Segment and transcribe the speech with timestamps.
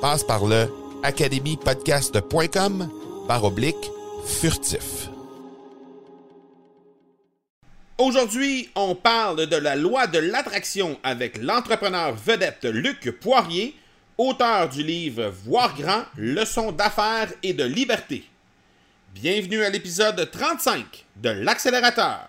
[0.00, 0.66] Passe par le
[1.02, 2.88] academypodcast.com
[3.28, 3.90] par oblique
[4.24, 5.10] furtif.
[7.98, 13.76] Aujourd'hui, on parle de la loi de l'attraction avec l'entrepreneur vedette Luc Poirier,
[14.16, 18.24] auteur du livre Voir grand, leçons d'affaires et de liberté.
[19.14, 22.28] Bienvenue à l'épisode 35 de l'accélérateur.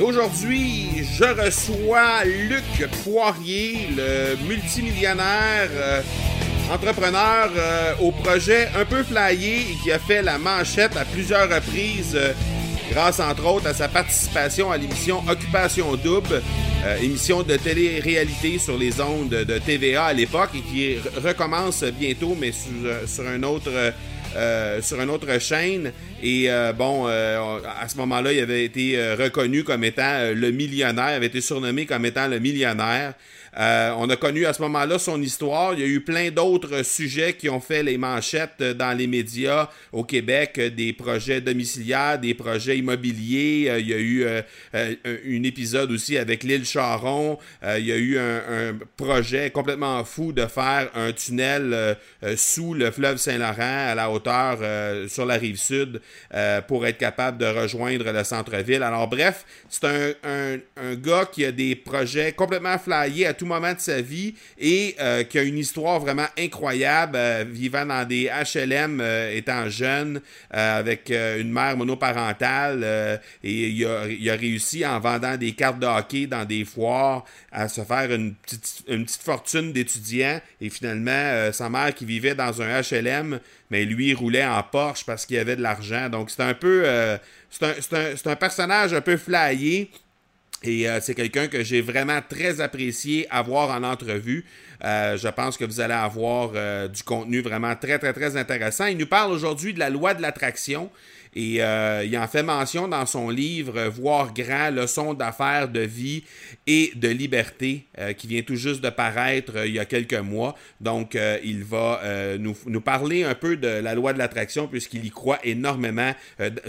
[0.00, 6.02] Aujourd'hui, je reçois Luc Poirier, le multimillionnaire euh,
[6.72, 11.48] entrepreneur euh, au projet un peu flyé et qui a fait la manchette à plusieurs
[11.48, 12.32] reprises euh,
[12.90, 16.42] grâce entre autres à sa participation à l'émission Occupation Double,
[17.00, 22.52] émission de télé-réalité sur les ondes de TVA à l'époque et qui recommence bientôt mais
[22.52, 23.70] sur, un autre
[24.82, 25.92] sur une autre chaîne.
[26.22, 31.06] Et euh, bon, euh, à ce moment-là, il avait été reconnu comme étant le millionnaire,
[31.06, 33.14] avait été surnommé comme étant le millionnaire.
[33.58, 35.74] Euh, on a connu à ce moment-là son histoire.
[35.74, 39.68] Il y a eu plein d'autres sujets qui ont fait les manchettes dans les médias
[39.92, 43.66] au Québec, des projets domiciliaires, des projets immobiliers.
[43.68, 44.42] Euh, il y a eu euh,
[44.72, 47.38] un épisode aussi avec l'île Charon.
[47.62, 51.96] il y a eu un, projet complètement fou de faire un tunnel
[52.36, 54.58] sous le fleuve Saint-Laurent à la hauteur
[55.08, 56.00] sur la rive sud
[56.68, 58.82] pour être capable de rejoindre le centre-ville.
[58.82, 64.00] Alors bref, c'est un, gars qui a des projets complètement flyés à moment de sa
[64.00, 69.36] vie et euh, qui a une histoire vraiment incroyable, euh, vivant dans des HLM euh,
[69.36, 70.20] étant jeune,
[70.50, 73.20] avec une mère monoparentale.
[73.42, 77.82] et il a, réussi en vendant des cartes de hockey dans des foires à se
[77.82, 80.40] faire une petite, une petite fortune d'étudiant.
[80.60, 85.26] Et finalement, sa mère qui vivait dans un HLM, mais lui roulait en Porsche parce
[85.26, 86.08] qu'il avait de l'argent.
[86.08, 86.84] Donc c'est un peu...
[87.50, 87.64] c'est
[87.94, 89.90] un, un, personnage un peu flyé
[90.64, 94.44] et euh, c'est quelqu'un que j'ai vraiment très apprécié avoir en entrevue.
[94.84, 98.86] Euh, je pense que vous allez avoir euh, du contenu vraiment très, très, très intéressant.
[98.86, 100.90] Il nous parle aujourd'hui de la loi de l'attraction.
[101.34, 106.24] Et euh, il en fait mention dans son livre Voir grand, leçon d'affaires, de vie
[106.66, 110.14] et de liberté, euh, qui vient tout juste de paraître euh, il y a quelques
[110.14, 110.54] mois.
[110.80, 112.00] Donc, il va
[112.38, 116.12] nous, parler un peu de la loi de l'attraction, puisqu'il y croit énormément,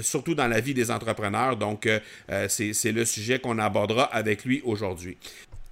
[0.01, 1.57] surtout dans la vie des entrepreneurs.
[1.57, 1.89] Donc,
[2.48, 5.18] c'est le sujet qu'on abordera avec lui aujourd'hui.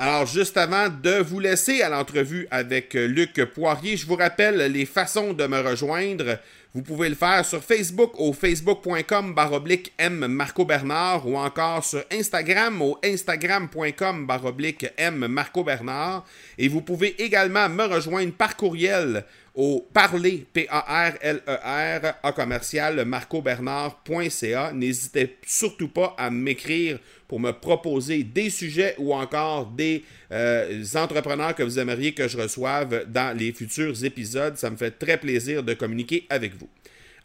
[0.03, 4.87] Alors, juste avant de vous laisser à l'entrevue avec Luc Poirier, je vous rappelle les
[4.87, 6.39] façons de me rejoindre.
[6.73, 12.03] Vous pouvez le faire sur Facebook au facebook.com baroblique M Marco Bernard ou encore sur
[12.11, 16.25] Instagram au instagram.com baroblique M Marco Bernard.
[16.57, 24.71] Et vous pouvez également me rejoindre par courriel au parler, P-A-R-L-E-R, à commercial marcobernard.ca.
[24.73, 31.55] N'hésitez surtout pas à m'écrire pour me proposer des sujets ou encore des euh, entrepreneurs
[31.55, 34.57] que vous aimeriez que je reçoive dans les futurs épisodes.
[34.57, 36.69] Ça me fait très plaisir de communiquer avec vous.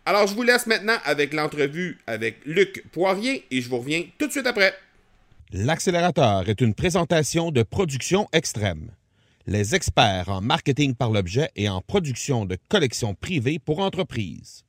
[0.05, 4.27] Alors, je vous laisse maintenant avec l'entrevue avec Luc Poirier et je vous reviens tout
[4.27, 4.75] de suite après.
[5.53, 8.91] L'accélérateur est une présentation de production extrême.
[9.49, 14.65] Les experts en marketing par l'objet et en production de collections privées pour entreprises.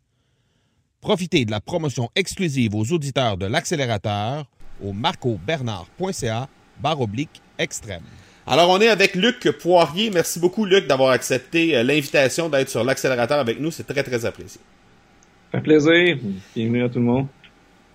[1.01, 4.45] Profitez de la promotion exclusive aux auditeurs de l'accélérateur
[4.83, 6.47] au marcobernard.ca
[6.79, 8.03] barre oblique extrême.
[8.45, 10.11] Alors, on est avec Luc Poirier.
[10.11, 13.71] Merci beaucoup, Luc, d'avoir accepté euh, l'invitation d'être sur l'accélérateur avec nous.
[13.71, 14.61] C'est très, très apprécié.
[15.51, 16.19] Ça fait plaisir.
[16.55, 17.27] Bienvenue à tout le monde.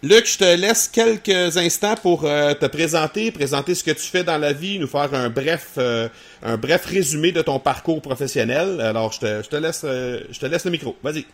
[0.02, 4.25] Luc, je te laisse quelques instants pour euh, te présenter, présenter ce que tu fais
[4.25, 6.08] dans la vie, nous faire un bref, euh,
[6.43, 8.81] un bref résumé de ton parcours professionnel.
[8.81, 10.96] Alors, je te, je te laisse, je te laisse le micro.
[11.04, 11.25] Vas-y.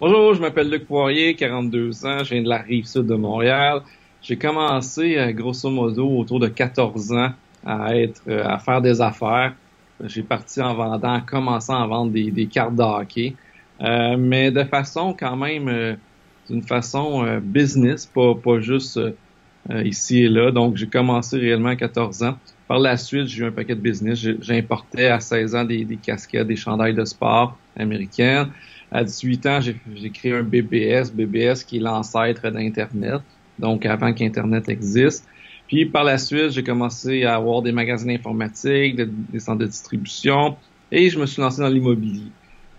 [0.00, 3.82] Bonjour, je m'appelle Luc Poirier, 42 ans, je viens de la rive sud de Montréal.
[4.22, 7.32] J'ai commencé, grosso modo, autour de 14 ans
[7.64, 9.54] à être, à faire des affaires.
[10.04, 13.34] J'ai parti en vendant, en commençant à vendre des, des cartes de hockey.
[13.82, 15.94] Euh, mais de façon quand même, euh,
[16.48, 19.00] d'une façon euh, business, pas, juste
[19.84, 20.52] ici et là.
[20.52, 22.38] Donc, j'ai commencé réellement à 14 ans.
[22.68, 24.24] Par la suite, j'ai eu un paquet de business.
[24.40, 28.48] J'importais à 16 ans des, des, casquettes, des chandails de sport américaines.
[28.90, 33.20] À 18 ans, j'ai créé un BBS, BBS qui est l'ancêtre d'Internet,
[33.58, 35.26] donc avant qu'Internet existe.
[35.66, 40.56] Puis par la suite, j'ai commencé à avoir des magasins informatiques, des centres de distribution,
[40.92, 42.30] et je me suis lancé dans l'immobilier.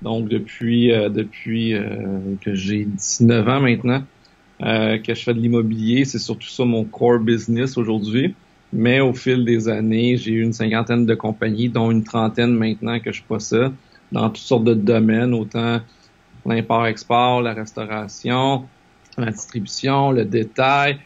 [0.01, 4.03] Donc depuis euh, depuis euh, que j'ai 19 ans maintenant
[4.61, 8.35] euh, que je fais de l'immobilier, c'est surtout ça mon core business aujourd'hui.
[8.73, 12.99] Mais au fil des années, j'ai eu une cinquantaine de compagnies, dont une trentaine maintenant
[12.99, 13.71] que je possède,
[14.11, 15.79] dans toutes sortes de domaines, autant
[16.45, 18.65] l'import-export, la restauration,
[19.17, 21.00] la distribution, le détail,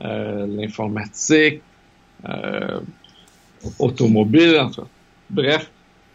[0.00, 1.60] l'informatique,
[3.80, 4.70] automobile, en
[5.28, 5.70] bref,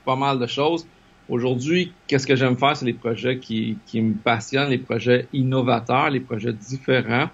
[0.05, 0.85] pas mal de choses.
[1.29, 6.09] Aujourd'hui, qu'est-ce que j'aime faire, c'est les projets qui, qui, me passionnent, les projets innovateurs,
[6.09, 7.29] les projets différents.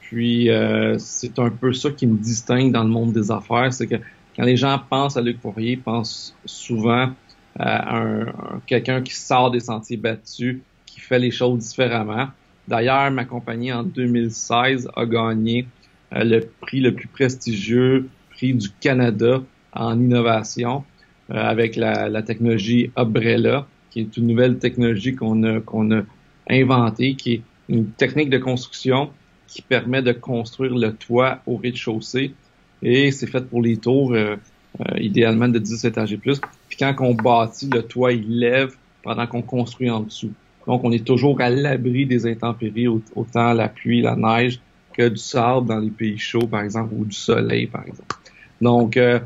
[0.00, 3.86] Puis euh, c'est un peu ça qui me distingue dans le monde des affaires, c'est
[3.86, 3.96] que
[4.36, 7.10] quand les gens pensent à Luc Poirier, ils pensent souvent
[7.58, 8.26] à un,
[8.66, 12.28] quelqu'un qui sort des sentiers battus, qui fait les choses différemment.
[12.68, 15.66] D'ailleurs, ma compagnie en 2016 a gagné
[16.12, 19.42] euh, le prix le plus prestigieux, prix du Canada
[19.72, 20.89] en innovation euh,
[21.30, 26.02] avec la, la, technologie Umbrella, qui est une nouvelle technologie qu'on a, a
[26.50, 29.10] inventée, qui est une technique de construction
[29.46, 32.34] qui permet de construire le toit au rez-de-chaussée.
[32.82, 34.36] Et c'est fait pour les tours, euh,
[34.80, 36.40] euh, idéalement de 10 étages et plus.
[36.68, 40.32] Puis quand on bâtit, le toit, il lève pendant qu'on construit en dessous.
[40.66, 44.60] Donc, on est toujours à l'abri des intempéries, autant la pluie, la neige,
[44.92, 48.14] que du sable dans les pays chauds, par exemple, ou du soleil, par exemple.
[48.60, 49.18] Donc, euh,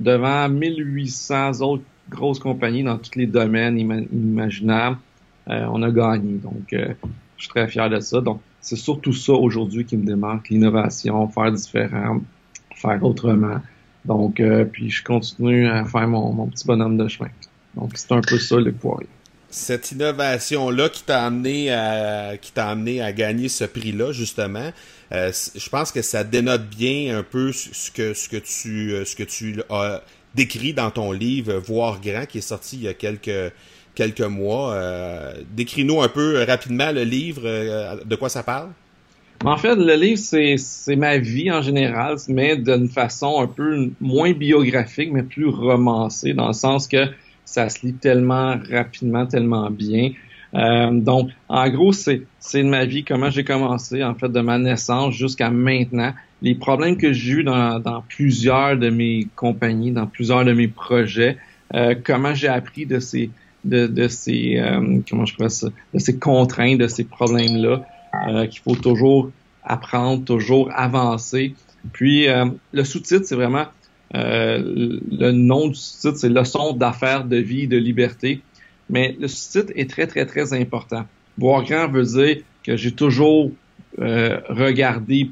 [0.00, 4.96] devant 1800 autres grosses compagnies dans tous les domaines imaginables,
[5.48, 6.38] euh, on a gagné.
[6.38, 6.94] Donc, euh,
[7.36, 8.20] je suis très fier de ça.
[8.20, 12.20] Donc, c'est surtout ça aujourd'hui qui me démarque, l'innovation, faire différent,
[12.74, 13.60] faire autrement.
[14.04, 17.30] Donc, euh, puis je continue à faire mon, mon, petit bonhomme de chemin.
[17.74, 19.08] Donc, c'est un peu ça le poirier.
[19.50, 24.70] Cette innovation-là qui t'a amené à qui t'a amené à gagner ce prix-là, justement,
[25.12, 29.04] euh, je pense que ça dénote bien un peu ce que, ce que tu, euh,
[29.04, 30.02] ce que tu as
[30.36, 33.52] décrit dans ton livre Voir grand qui est sorti il y a quelques,
[33.96, 34.72] quelques mois.
[34.74, 37.42] Euh, décris-nous un peu rapidement le livre,
[38.04, 38.68] de quoi ça parle.
[39.44, 44.32] En fait, le livre, c'est ma vie en général, mais d'une façon un peu moins
[44.32, 47.06] biographique, mais plus romancée, dans le sens que
[47.50, 50.12] ça se lit tellement rapidement, tellement bien.
[50.54, 52.22] Euh, donc, en gros, c'est
[52.54, 56.12] de ma vie, comment j'ai commencé, en fait, de ma naissance jusqu'à maintenant.
[56.42, 61.38] Les problèmes que j'ai eu dans, plusieurs de mes compagnies, dans plusieurs de mes projets,
[61.74, 63.30] euh, comment j'ai appris de ces
[63.64, 67.84] de, ces euh, comment je pourrais ça, de ces contraintes, de ces problèmes-là,
[68.46, 69.30] qu'il faut toujours
[69.64, 71.54] apprendre, toujours avancer.
[71.92, 72.26] Puis
[72.72, 73.66] le sous-titre, c'est vraiment
[74.12, 78.42] le nom du sous-titre, c'est leçon d'affaires, de vie, de liberté.
[78.88, 81.06] Mais le sous-titre est très, très, très important.
[81.38, 83.50] Voir grand veut dire que j'ai toujours
[84.00, 85.30] euh, regardé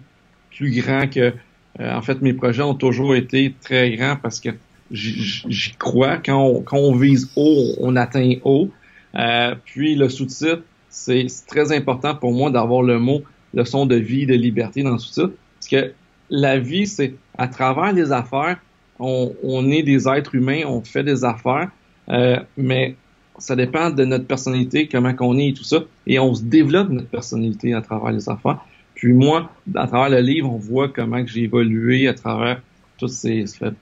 [0.56, 1.32] plus grand que...
[1.80, 4.50] Euh, en fait, mes projets ont toujours été très grands parce que
[4.90, 6.16] j'y crois.
[6.18, 8.70] Quand on, quand on vise haut, on atteint haut.
[9.14, 13.23] Euh, puis le sous-titre, c'est très important pour moi d'avoir le mot
[13.54, 15.35] leçon de vie, de liberté dans le sous-titre.
[15.58, 15.92] Parce que
[16.30, 18.58] la vie, c'est à travers les affaires,
[18.99, 21.71] on, on, est des êtres humains, on fait des affaires,
[22.09, 22.97] euh, mais
[23.38, 25.85] ça dépend de notre personnalité, comment qu'on est et tout ça.
[26.07, 28.59] Et on se développe notre personnalité à travers les affaires.
[28.95, 32.61] Puis moi, à travers le livre, on voit comment que j'ai évolué à travers
[32.99, 33.75] tous ces, ça fait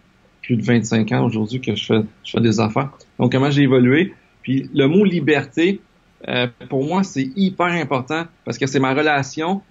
[0.43, 2.91] plus de 25 ans aujourd'hui que je fais, je fais des affaires.
[3.19, 4.15] Donc comment j'ai évolué.
[4.43, 5.81] Puis le mot liberté,
[6.29, 9.63] euh, pour moi, c'est hyper important parce que c'est ma relation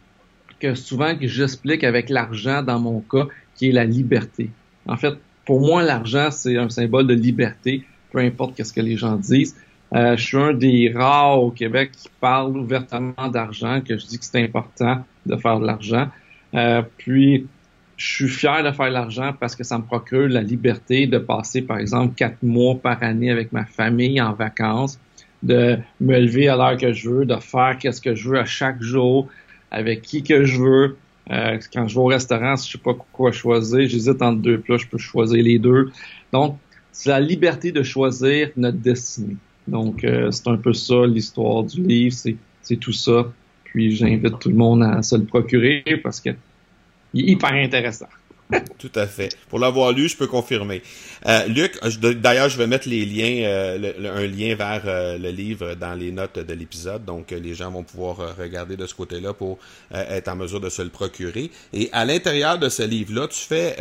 [0.60, 4.50] que souvent que j'explique avec l'argent dans mon cas, qui est la liberté.
[4.88, 5.14] En fait,
[5.46, 9.56] pour moi, l'argent, c'est un symbole de liberté, peu importe ce que les gens disent.
[9.94, 14.18] Euh, je suis un des rares au Québec qui parle ouvertement d'argent, que je dis
[14.18, 16.08] que c'est important de faire de l'argent.
[16.56, 17.46] Euh, puis,
[17.98, 21.18] je suis fier de faire de l'argent parce que ça me procure la liberté de
[21.18, 25.00] passer, par exemple, quatre mois par année avec ma famille en vacances,
[25.44, 28.46] de me lever à l'heure que je veux, de faire qu'est-ce que je veux à
[28.46, 29.28] chaque jour,
[29.72, 30.98] avec qui que je veux.
[31.32, 34.60] Euh, quand je vais au restaurant, si je sais pas quoi choisir, j'hésite entre deux
[34.60, 35.92] plats, je peux choisir les deux.
[36.32, 36.58] Donc,
[36.92, 39.38] c'est la liberté de choisir notre destinée.
[39.68, 43.32] Donc, euh, c'est un peu ça l'histoire du livre, c'est tout ça.
[43.64, 46.30] Puis, j'invite tout le monde à se le procurer parce que
[47.14, 48.08] il est hyper intéressant.
[48.78, 49.30] Tout à fait.
[49.50, 50.84] Pour l'avoir lu, je peux confirmer.
[51.26, 51.80] Euh, Luc,
[52.22, 56.12] d'ailleurs, je vais mettre les liens, euh, un lien vers euh, le livre dans les
[56.12, 59.58] notes de l'épisode, donc les gens vont pouvoir regarder de ce côté-là pour
[59.92, 61.50] être en mesure de se le procurer.
[61.74, 63.76] Et à l'intérieur de ce livre-là, tu fais,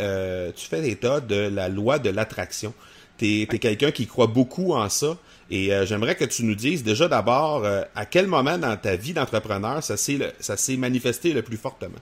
[0.55, 2.73] tu fais l'état de la loi de l'attraction.
[3.17, 5.17] Tu es, quelqu'un qui croit beaucoup en ça.
[5.51, 9.83] Et j'aimerais que tu nous dises déjà d'abord à quel moment dans ta vie d'entrepreneur
[9.83, 11.99] ça s'est manifesté le plus fortement?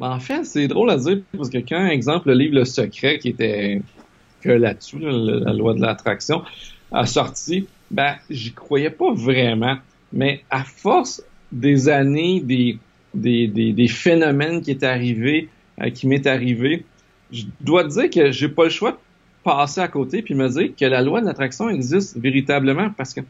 [0.00, 3.18] Ben, en fait, c'est drôle à dire parce que quand, exemple, le livre Le Secret,
[3.18, 3.82] qui était
[4.40, 6.42] que là-dessus, la loi de l'attraction,
[6.92, 9.76] a sorti, ben, j'y croyais pas vraiment.
[10.12, 12.78] Mais à force des années, des,
[13.14, 15.48] des, des, phénomènes qui est arrivé,
[15.80, 16.84] euh, qui m'est arrivé,
[17.32, 18.98] je dois dire que j'ai pas le choix de
[19.44, 23.20] passer à côté puis me dire que la loi de l'attraction existe véritablement parce que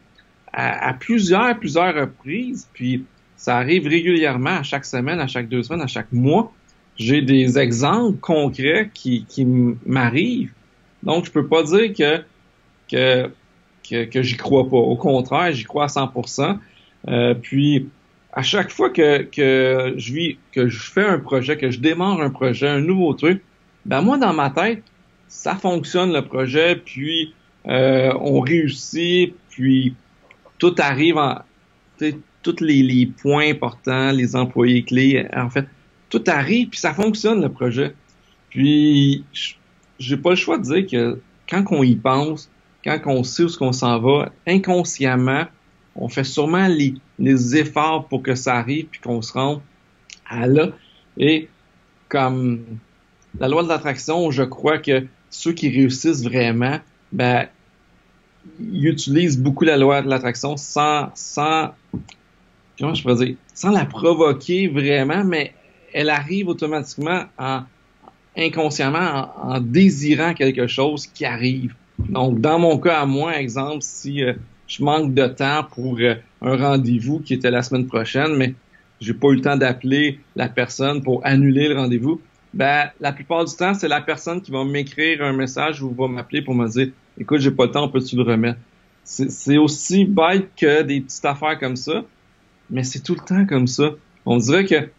[0.51, 3.03] à, à, plusieurs, plusieurs reprises, puis
[3.37, 6.51] ça arrive régulièrement à chaque semaine, à chaque deux semaines, à chaque mois,
[6.99, 9.45] j'ai des exemples concrets qui, qui
[9.85, 10.51] m'arrivent.
[11.01, 12.21] Donc, je peux pas dire que,
[12.91, 13.31] que,
[13.89, 14.75] que, que j'y crois pas.
[14.75, 16.57] Au contraire, j'y crois à 100%.
[17.07, 17.87] Euh, puis,
[18.33, 22.19] à chaque fois que, que je vis, que je fais un projet, que je démarre
[22.19, 23.41] un projet, un nouveau truc,
[23.85, 24.83] ben moi, dans ma tête,
[25.29, 27.33] ça fonctionne le projet, puis
[27.67, 29.95] euh, on réussit, puis
[30.57, 31.39] tout arrive en...
[32.41, 35.65] Tous les, les points importants, les employés clés, en fait,
[36.09, 37.95] tout arrive, puis ça fonctionne le projet.
[38.49, 39.23] Puis
[39.99, 42.49] j'ai pas le choix de dire que quand on y pense,
[42.83, 45.45] quand on sait où ce s'en va, inconsciemment,
[45.95, 49.61] on fait sûrement les, les efforts pour que ça arrive puis qu'on se rende
[50.27, 50.69] à là.
[51.17, 51.49] Et
[52.07, 52.63] comme
[53.39, 56.79] la loi de l'attraction, je crois que ceux qui réussissent vraiment,
[57.11, 57.47] ben,
[58.59, 61.73] ils utilisent beaucoup la loi de l'attraction sans, sans,
[62.79, 65.53] comment je pourrais dire, sans la provoquer vraiment, mais
[65.93, 67.63] elle arrive automatiquement en
[68.37, 71.73] inconsciemment en, désirant quelque chose qui arrive.
[71.97, 74.33] Donc, dans mon cas à moi, exemple, si euh,
[74.67, 78.53] je manque de temps pour euh, un rendez-vous qui était la semaine prochaine, mais
[79.01, 82.21] j'ai pas eu le temps d'appeler la personne pour annuler le rendez-vous,
[82.53, 86.07] ben la plupart du temps, c'est la personne qui va m'écrire un message ou va
[86.07, 88.59] m'appeler pour me dire "Écoute, j'ai pas le temps, peux-tu le remettre
[89.03, 92.03] C'est aussi bête que des petites affaires comme ça,
[92.69, 93.91] mais c'est tout le temps comme ça.
[94.25, 94.89] On dirait que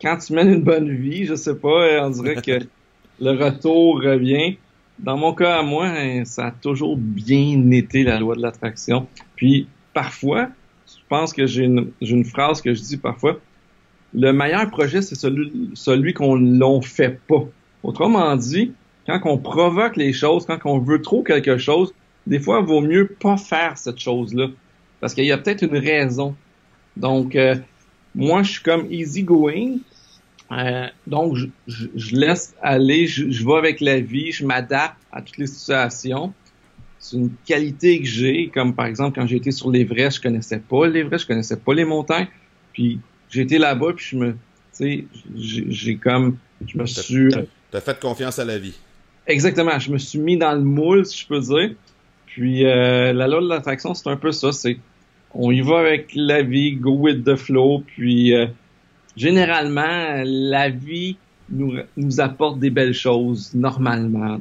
[0.00, 2.66] quand tu mènes une bonne vie, je sais pas, on dirait que
[3.20, 4.56] le retour revient.
[4.98, 9.08] Dans mon cas à moi, hein, ça a toujours bien été la loi de l'attraction.
[9.34, 10.48] Puis parfois,
[10.86, 13.40] je pense que j'ai une, une, phrase que je dis parfois,
[14.12, 17.44] le meilleur projet, c'est celui, celui qu'on l'on fait pas.
[17.82, 18.72] Autrement dit,
[19.06, 21.92] quand on provoque les choses, quand on veut trop quelque chose,
[22.26, 24.48] des fois, il vaut mieux pas faire cette chose-là.
[25.00, 26.34] Parce qu'il y a peut-être une raison.
[26.96, 27.56] Donc, euh,
[28.14, 29.78] moi, je suis comme easy going.
[30.52, 35.22] Euh, donc, je, je, laisse aller, je, je, vais avec la vie, je m'adapte à
[35.22, 36.32] toutes les situations.
[36.98, 40.58] C'est une qualité que j'ai, comme par exemple quand j'ai été sur l'Everest, je connaissais
[40.58, 42.28] pas l'Everest, je connaissais pas les montagnes.
[42.72, 42.98] Puis
[43.30, 44.36] j'ai été là-bas, puis je me, tu
[44.72, 45.04] sais,
[45.34, 47.28] j'ai comme, je me suis.
[47.70, 48.74] T'as fait confiance à la vie.
[49.26, 51.74] Exactement, je me suis mis dans le moule, si je peux dire.
[52.26, 54.78] Puis euh, la loi de l'attraction, c'est un peu ça, c'est
[55.34, 58.46] on y va avec la vie, go with the flow, puis euh,
[59.16, 61.16] généralement, la vie
[61.50, 64.38] nous, nous apporte des belles choses, normalement.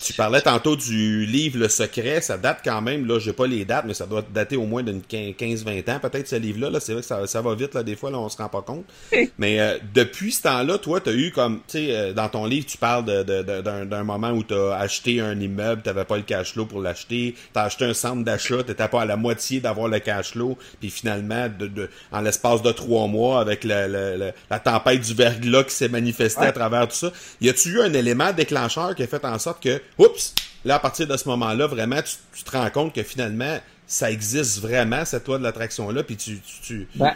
[0.00, 3.64] Tu parlais tantôt du livre Le Secret, ça date quand même, là, j'ai pas les
[3.64, 6.70] dates, mais ça doit dater au moins d'une 15-20 ans, peut-être, ce livre-là.
[6.70, 8.48] -là, c'est vrai que ça, ça, va vite, là, des fois, là, on se rend
[8.48, 8.84] pas compte.
[9.38, 12.46] mais euh, depuis ce temps-là, toi, tu as eu comme, tu sais, euh, dans ton
[12.46, 16.22] livre, tu parles d'un de, moment où tu as acheté un immeuble, tu pas le
[16.22, 19.60] cash flow pour l'acheter, tu as acheté un centre d'achat, tu pas à la moitié
[19.60, 24.58] d'avoir le cash flow, puis finalement, de, en l'espace de trois mois, avec la, la,
[24.58, 27.10] tempête du verglas qui s'est manifestée à travers tout ça,
[27.40, 30.34] y a-tu eu un élément déclencheur qui a fait en sorte que oups,
[30.64, 34.60] là, à partir de ce moment-là, vraiment, tu, te rends compte que finalement, ça existe
[34.60, 36.38] vraiment, cette loi de l'attraction-là, puis tu...
[36.62, 37.14] tu, Ben,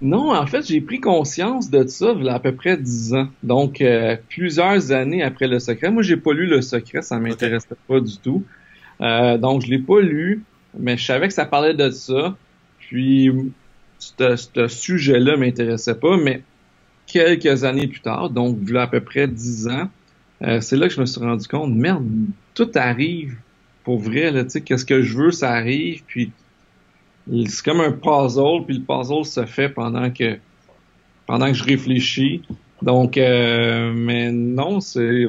[0.00, 3.14] non, en fait, j'ai pris conscience de ça il y a à peu près dix
[3.14, 3.28] ans.
[3.42, 5.90] Donc, euh, plusieurs années après Le Secret.
[5.90, 8.44] Moi, j'ai pas lu Le Secret, ça m'intéressait pas du tout.
[9.00, 10.44] Euh, donc, je l'ai pas lu,
[10.78, 12.36] mais je savais que ça parlait de ça.
[12.78, 13.30] Puis,
[13.98, 16.42] ce sujet-là m'intéressait pas, mais
[17.08, 19.88] quelques années plus tard, donc il y a à peu près dix ans,
[20.42, 22.06] euh, c'est là que je me suis rendu compte, merde,
[22.54, 23.36] tout arrive
[23.84, 26.30] pour vrai, là, tu sais, qu'est-ce que je veux, ça arrive, puis
[27.46, 30.38] c'est comme un puzzle, puis le puzzle se fait pendant que
[31.26, 32.42] pendant que je réfléchis.
[32.80, 35.28] Donc, euh, mais non, c'est,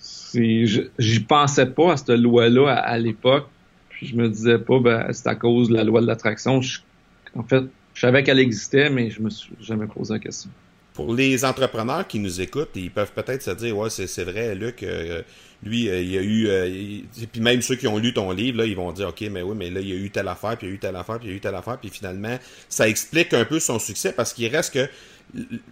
[0.00, 0.64] c'est,
[0.98, 3.48] j'y pensais pas à cette loi-là à, l'époque.
[3.88, 6.60] Puis je me disais pas, ben, c'est à cause de la loi de l'attraction.
[7.34, 7.64] En fait,
[7.94, 10.50] je savais qu'elle existait, mais je me suis jamais posé la question
[10.94, 14.82] pour les entrepreneurs qui nous écoutent, ils peuvent peut-être se dire ouais c'est vrai Luc
[14.82, 15.22] euh,
[15.62, 18.58] lui euh, il y a eu euh, puis même ceux qui ont lu ton livre
[18.58, 20.56] là ils vont dire ok mais oui mais là il y a eu telle affaire
[20.58, 21.88] puis il y a eu telle affaire puis il y a eu telle affaire puis
[21.88, 22.36] finalement
[22.68, 24.88] ça explique un peu son succès parce qu'il reste que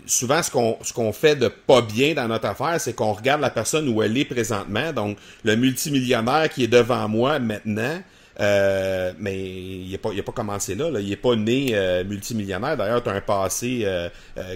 [0.07, 3.41] souvent ce qu'on ce qu'on fait de pas bien dans notre affaire c'est qu'on regarde
[3.41, 4.93] la personne où elle est présentement.
[4.93, 8.01] Donc le multimillionnaire qui est devant moi maintenant
[8.41, 12.77] euh, mais il n'a pas, commencé là, Il n'est pas né euh, multimillionnaire.
[12.77, 14.09] D'ailleurs, tu as un passé euh,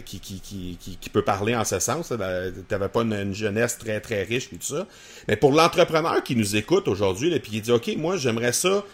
[0.05, 2.09] qui, peut parler en ce sens.
[2.09, 2.15] Tu
[2.71, 4.87] n'avais pas une, jeunesse très, très riche et tout ça.
[5.29, 8.85] Mais pour l'entrepreneur qui nous écoute aujourd'hui, puis il dit OK, moi, j'aimerais ça,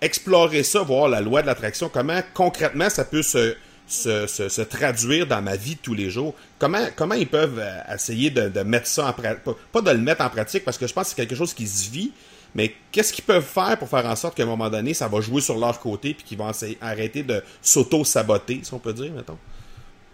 [0.00, 3.54] explorer ça, voir la loi de l'attraction, comment concrètement ça peut se,
[3.86, 6.34] se, se, traduire dans ma vie de tous les jours.
[6.58, 7.62] Comment, comment ils peuvent
[7.92, 10.86] essayer de, de mettre ça en pratique, pas de le mettre en pratique, parce que
[10.86, 12.12] je pense que c'est quelque chose qui se vit,
[12.54, 15.20] mais qu'est-ce qu'ils peuvent faire pour faire en sorte qu'à un moment donné, ça va
[15.20, 16.50] jouer sur leur côté puis qu'ils vont
[16.80, 19.38] arrêter de s'auto-saboter, si on peut dire, mettons?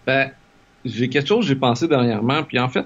[0.05, 0.31] Ben,
[0.83, 2.85] j'ai quelque chose que j'ai pensé dernièrement, puis en fait,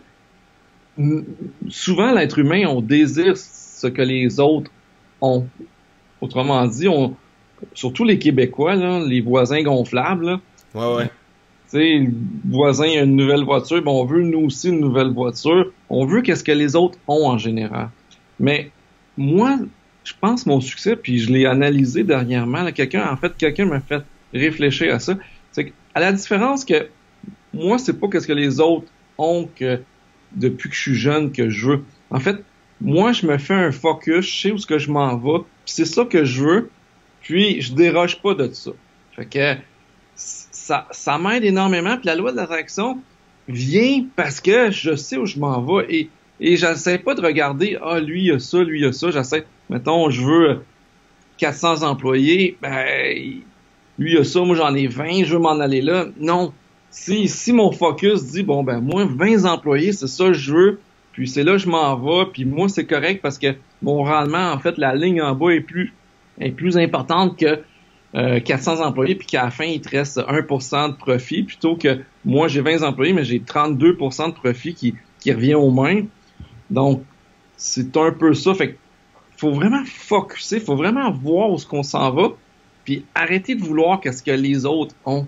[1.70, 4.72] souvent l'être humain, on désire ce que les autres
[5.22, 5.46] ont.
[6.22, 7.16] Autrement dit, on,
[7.74, 10.26] surtout les Québécois, là, les voisins gonflables.
[10.26, 10.40] Là,
[10.76, 11.12] ouais, ouais.
[11.72, 12.12] Tu sais, le
[12.46, 15.72] voisin a une nouvelle voiture, ben on veut nous aussi une nouvelle voiture.
[15.90, 17.90] On veut qu'est-ce que les autres ont en général.
[18.40, 18.72] Mais
[19.20, 19.60] moi,
[20.06, 22.72] je pense mon succès, puis je l'ai analysé dernièrement.
[22.72, 24.02] Quelqu'un, en fait, quelqu'un m'a fait
[24.34, 25.18] réfléchir à ça.
[25.52, 26.88] C'est à la différence que
[27.54, 29.82] moi, c'est pas qu'est-ce que les autres ont que
[30.32, 31.84] depuis que je suis jeune que je veux.
[32.12, 32.38] En fait,
[32.80, 35.86] moi, je me fais un focus, je sais où ce que je m'en vais, c'est
[35.86, 36.70] ça que je veux,
[37.22, 38.72] puis je déroge pas de ça.
[39.18, 39.56] Fait que
[40.16, 43.02] ça, ça m'aide énormément, puis la loi de l'attraction
[43.50, 47.78] vient parce que je sais où je m'en vais et et j'essaie pas de regarder,
[47.82, 49.12] ah, lui, il a ça, lui, il a ça.
[49.12, 50.64] J'essaie, mettons, je veux
[51.38, 52.86] 400 employés, ben,
[53.98, 56.08] lui, il a ça, moi, j'en ai 20, je veux m'en aller là.
[56.20, 56.54] Non.
[56.92, 60.80] Si, si mon focus dit, bon, ben, moi, 20 employés, c'est ça que je veux,
[61.12, 64.52] puis c'est là que je m'en vais, puis moi, c'est correct parce que mon rendement,
[64.52, 65.94] en fait, la ligne en bas est plus,
[66.40, 67.60] est plus importante que
[68.14, 72.00] 400 euh, employés, puis qu'à la fin, il te reste 1% de profit, plutôt que
[72.26, 76.04] moi, j'ai 20 employés, mais j'ai 32% de profit qui, qui revient aux mains.
[76.70, 77.04] Donc,
[77.58, 78.54] c'est un peu ça.
[78.54, 78.78] Fait
[79.38, 82.30] faut vraiment focuser, faut vraiment voir où ce qu'on s'en va,
[82.84, 85.28] puis arrêter de vouloir qu'est-ce que les autres ont.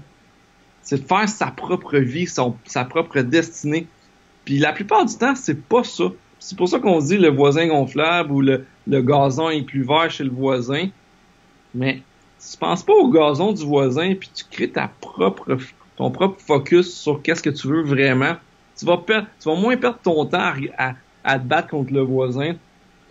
[0.82, 3.88] C'est de faire sa propre vie, sa propre destinée.
[4.44, 6.06] Puis la plupart du temps, c'est pas ça.
[6.40, 10.24] C'est pour ça qu'on dit le voisin gonflable ou le, gazon est plus vert chez
[10.24, 10.88] le voisin.
[11.74, 12.02] Mais
[12.40, 15.58] tu penses pas au gazon du voisin puis tu crées ta propre
[15.98, 18.36] ton propre focus sur qu'est-ce que tu veux vraiment.
[18.78, 22.02] Tu vas, perdre, tu vas moins perdre ton temps à, à te battre contre le
[22.02, 22.56] voisin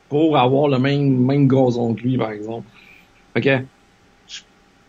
[0.09, 2.67] pour avoir le même, même gazon que lui, par exemple.
[3.35, 3.59] Fait que,
[4.27, 4.41] je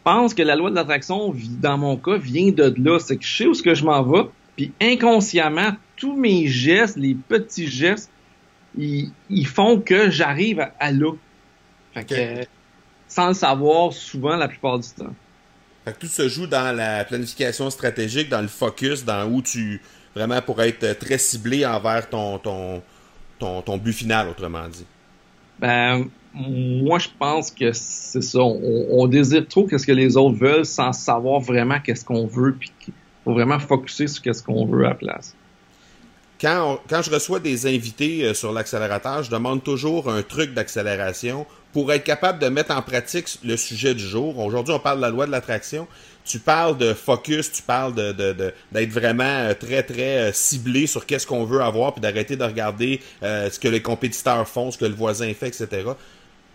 [0.04, 3.00] pense que la loi de l'attraction, dans mon cas, vient de là.
[3.00, 6.98] C'est que je sais où ce que je m'en vais, puis inconsciemment, tous mes gestes,
[6.98, 8.12] les petits gestes,
[8.78, 9.12] ils,
[9.46, 11.14] font que j'arrive à, là.
[11.94, 12.48] Fait que,
[13.08, 15.14] sans le savoir, souvent, la plupart du temps.
[15.86, 19.82] Fait que tout se joue dans la planification stratégique, dans le focus, dans où tu
[20.16, 22.82] vraiment pour être très ciblé envers ton, ton,
[23.62, 24.86] ton, but final, autrement dit?
[25.60, 28.40] Ben, moi, je pense que c'est ça.
[28.40, 32.72] On, désire trop qu'est-ce que les autres veulent sans savoir vraiment qu'est-ce qu'on veut, puis
[33.24, 35.36] faut vraiment focuser sur qu'est-ce qu'on veut à la place.
[36.40, 41.46] Quand, quand je reçois des invités euh, sur l'accélérateur, je demande toujours un truc d'accélération
[41.72, 44.40] pour être capable de mettre en pratique le sujet du jour.
[44.40, 45.88] Aujourd'hui, on parle de la loi de l'attraction
[46.26, 51.06] tu parles de focus, tu parles de, d'être vraiment euh, très très euh, ciblé sur
[51.06, 54.78] qu'est-ce qu'on veut avoir, puis d'arrêter de regarder euh, ce que les compétiteurs font, ce
[54.78, 55.84] que le voisin fait, etc.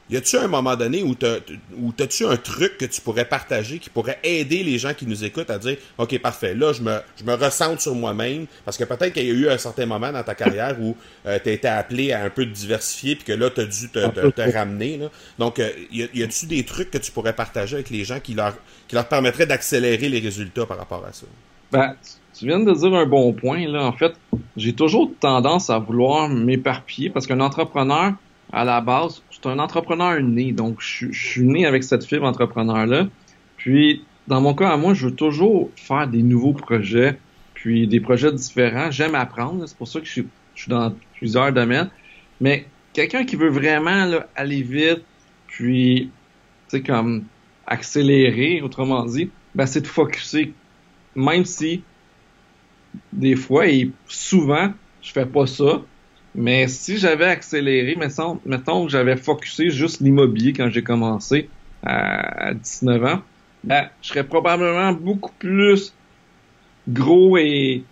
[0.08, 1.38] y a-tu un moment donné où t'as,
[1.76, 5.24] où t'as-tu un truc que tu pourrais partager qui pourrait aider les gens qui nous
[5.24, 8.84] écoutent à dire, OK, parfait, là, je me, je me ressente sur moi-même, parce que
[8.84, 12.12] peut-être qu'il y a eu un certain moment dans ta carrière où euh, tu appelé
[12.12, 14.96] à un peu de diversifier, puis que là, tu as dû te, te, ramener.
[14.98, 15.10] Là.
[15.38, 18.54] Donc, euh, y, a-tu des trucs que tu pourrais partager avec les gens qui leur,
[18.86, 21.26] qui leur permettraient d'accélérer les résultats par rapport à ça?
[21.72, 21.96] Ben,
[22.38, 23.84] tu viens de dire un bon point, là.
[23.84, 24.14] En fait,
[24.56, 28.12] j'ai toujours tendance à vouloir m'éparpiller, parce qu'un entrepreneur,
[28.52, 33.08] à la base, un entrepreneur né, donc je, suis né avec cette fibre entrepreneur-là.
[33.56, 37.18] Puis, dans mon cas, à moi, je veux toujours faire des nouveaux projets,
[37.54, 38.90] puis des projets différents.
[38.90, 40.26] J'aime apprendre, c'est pour ça que je suis,
[40.68, 41.90] dans plusieurs domaines.
[42.40, 45.02] Mais quelqu'un qui veut vraiment aller vite,
[45.46, 46.10] puis,
[46.68, 47.24] tu sais, comme
[47.66, 50.52] accélérer, autrement dit, ben, c'est de focuser.
[51.14, 51.82] Même si,
[53.12, 55.82] des fois et souvent, je fais pas ça,
[56.36, 61.48] mais si j'avais accéléré, mettons, mettons que j'avais focusé juste l'immobilier quand j'ai commencé
[61.82, 63.22] à, 19 ans,
[63.64, 65.94] ben, je serais probablement beaucoup plus
[66.86, 67.84] gros et,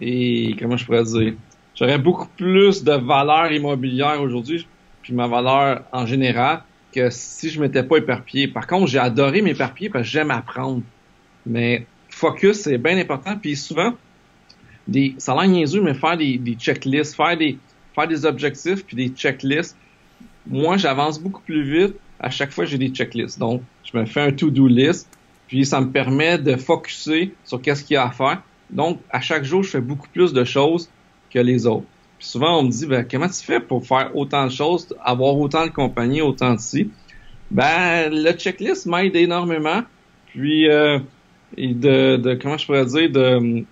[0.00, 1.34] et comment je pourrais dire,
[1.74, 4.66] j'aurais beaucoup plus de valeur immobilière aujourd'hui,
[5.02, 8.46] puis ma valeur en général, que si je m'étais pas éparpillé.
[8.46, 10.82] Par contre, j'ai adoré m'éparpiller parce que j'aime apprendre.
[11.44, 13.36] Mais focus, c'est bien important.
[13.36, 13.94] Puis souvent,
[14.86, 17.58] des, ça a l'air niaiseux, mais faire des, des checklists, faire des,
[17.94, 19.76] faire des objectifs puis des checklists.
[20.46, 21.94] Moi, j'avance beaucoup plus vite.
[22.20, 23.38] À chaque fois, j'ai des checklists.
[23.38, 25.08] Donc, je me fais un to-do list,
[25.46, 28.42] puis ça me permet de focuser sur qu'est-ce qu'il y a à faire.
[28.70, 30.88] Donc, à chaque jour, je fais beaucoup plus de choses
[31.30, 31.86] que les autres.
[32.18, 35.36] Puis souvent, on me dit, ben, comment tu fais pour faire autant de choses, avoir
[35.36, 36.90] autant de compagnies, autant de ci?
[37.50, 39.82] Ben, le checklist m'aide énormément.
[40.26, 40.98] Puis, euh,
[41.56, 43.64] de, comment je pourrais dire, de,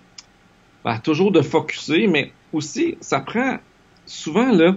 [0.85, 3.58] ben, toujours de focuser, mais aussi, ça prend
[4.07, 4.75] souvent, là,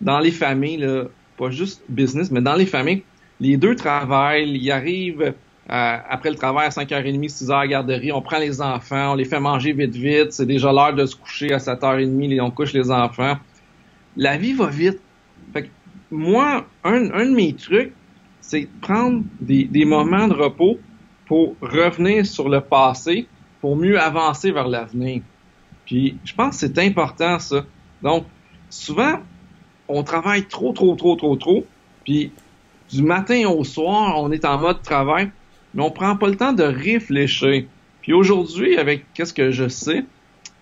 [0.00, 1.04] dans les familles, là,
[1.36, 3.02] pas juste business, mais dans les familles,
[3.40, 5.34] les deux travaillent, ils arrivent
[5.68, 9.40] après le travail à 5h30, 6h à garderie, on prend les enfants, on les fait
[9.40, 13.36] manger vite vite, c'est déjà l'heure de se coucher à 7h30, on couche les enfants.
[14.16, 15.00] La vie va vite.
[15.52, 15.68] Fait que
[16.10, 17.92] moi, un, un de mes trucs,
[18.40, 20.78] c'est prendre des, des moments de repos
[21.26, 23.26] pour revenir sur le passé,
[23.60, 25.22] pour mieux avancer vers l'avenir.
[25.84, 27.64] Puis je pense que c'est important ça.
[28.02, 28.26] Donc,
[28.76, 29.20] souvent,
[29.88, 31.66] on travaille trop, trop, trop, trop, trop.
[32.04, 32.32] Puis
[32.90, 35.30] du matin au soir, on est en mode travail,
[35.74, 37.64] mais on prend pas le temps de réfléchir.
[38.02, 40.04] Puis aujourd'hui, avec qu'est-ce que je sais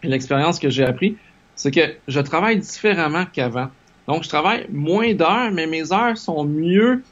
[0.02, 1.16] et l'expérience que j'ai appris,
[1.54, 3.68] c'est que je travaille différemment qu'avant.
[4.06, 7.02] Donc, je travaille moins d'heures, mais mes heures sont mieux,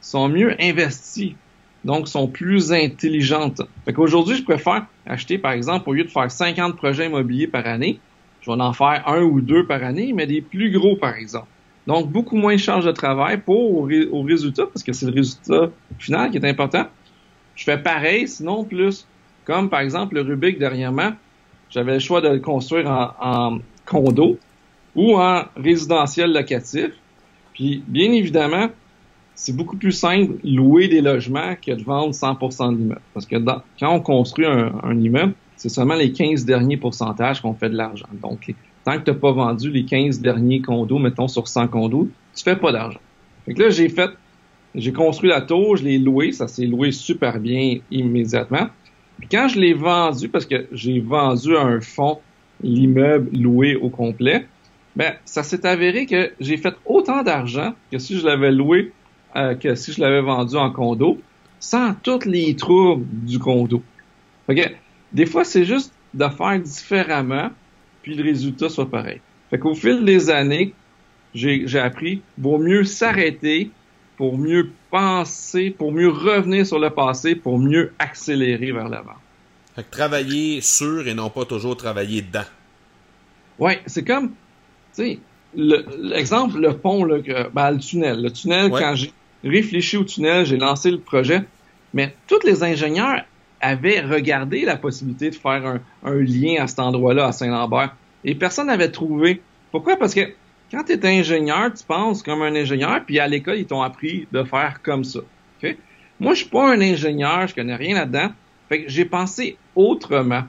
[0.00, 1.36] sont mieux investies.
[1.84, 3.62] Donc, sont plus intelligentes.
[3.84, 7.66] Fait qu'aujourd'hui, je préfère acheter, par exemple, au lieu de faire 50 projets immobiliers par
[7.66, 7.98] année,
[8.42, 11.46] je vais en faire un ou deux par année, mais des plus gros, par exemple.
[11.86, 15.70] Donc, beaucoup moins de charge de travail pour au, résultat, parce que c'est le résultat
[15.98, 16.86] final qui est important.
[17.54, 19.06] Je fais pareil, sinon plus.
[19.44, 21.12] Comme par exemple le Rubik dernièrement,
[21.68, 22.88] j'avais le choix de le construire
[23.20, 24.38] en, condo
[24.94, 26.90] ou en résidentiel locatif.
[27.52, 28.68] Puis, bien évidemment,
[29.34, 33.00] c'est beaucoup plus simple louer des logements que de vendre 100% de l'immeuble.
[33.14, 37.70] Parce que quand on construit un immeuble, c'est seulement les 15 derniers pourcentages qu'on fait
[37.70, 38.08] de l'argent.
[38.20, 38.52] Donc,
[38.84, 42.42] tant que tu n'as pas vendu les 15 derniers condos, mettons sur 100 condos, tu
[42.42, 42.98] fais pas d'argent.
[43.46, 44.10] Donc là, j'ai fait,
[44.74, 48.66] j'ai construit la tour, je l'ai loué, ça s'est loué super bien immédiatement.
[49.20, 52.18] Puis quand je l'ai vendu, parce que j'ai vendu à un fonds
[52.60, 54.48] l'immeuble loué au complet,
[54.96, 58.90] ben ça s'est avéré que j'ai fait autant d'argent que si je l'avais loué,
[59.36, 61.20] euh, que si je l'avais vendu en condo,
[61.60, 63.80] sans tous les troubles du condo.
[64.48, 64.72] Okay?
[65.12, 67.50] Des fois, c'est juste de faire différemment,
[68.02, 69.20] puis le résultat soit pareil.
[69.50, 70.72] Fait qu'au fil des années,
[71.34, 73.70] j'ai appris, vaut mieux s'arrêter
[74.16, 79.16] pour mieux penser, pour mieux revenir sur le passé, pour mieux accélérer vers l'avant.
[79.74, 82.44] Fait que travailler sur et non pas toujours travailler dedans.
[83.58, 84.30] Ouais, c'est comme,
[84.94, 85.18] tu sais,
[85.54, 87.18] l'exemple, le, pont, là,
[87.52, 88.22] ben, le tunnel.
[88.22, 89.12] Le tunnel, quand j'ai
[89.44, 91.42] réfléchi au tunnel, j'ai lancé le projet,
[91.94, 93.24] mais tous les ingénieurs
[93.62, 97.94] avait regardé la possibilité de faire un, lien à cet endroit-là, à Saint-Lambert.
[98.24, 99.40] Et personne n'avait trouvé.
[99.70, 99.96] Pourquoi?
[99.96, 100.32] Parce que
[100.70, 104.26] quand tu es ingénieur, tu penses comme un ingénieur, puis à l'école, ils t'ont appris
[104.32, 105.20] de faire comme ça.
[106.20, 108.28] Moi, je suis pas un ingénieur, je connais rien là-dedans.
[108.68, 110.42] Fait que j'ai pensé autrement.